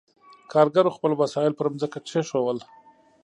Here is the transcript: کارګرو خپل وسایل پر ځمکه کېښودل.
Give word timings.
کارګرو 0.51 0.95
خپل 0.97 1.11
وسایل 1.21 1.53
پر 1.57 1.65
ځمکه 1.79 1.99
کېښودل. 2.07 2.57